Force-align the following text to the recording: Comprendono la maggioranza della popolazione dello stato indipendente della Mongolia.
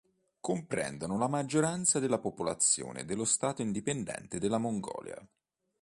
Comprendono 0.39 1.15
la 1.19 1.27
maggioranza 1.27 1.99
della 1.99 2.17
popolazione 2.17 3.05
dello 3.05 3.23
stato 3.23 3.61
indipendente 3.61 4.39
della 4.39 4.57
Mongolia. 4.57 5.23